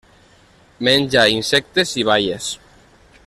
[0.87, 2.49] Menja insectes i baies.